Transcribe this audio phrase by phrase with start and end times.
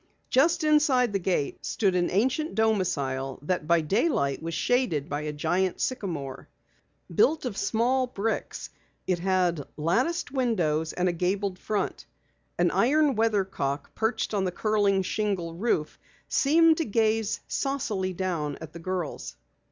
[0.31, 5.31] Just inside the gate stood an ancient domicile that by daylight was shaded by a
[5.31, 6.49] giant sycamore.
[7.13, 8.71] Built of small bricks,
[9.05, 12.07] it had latticed windows, and a gabled front.
[12.57, 18.73] An iron weathercock perched on the curling shingle roof seemed to gaze saucily down at
[18.73, 19.35] the girls.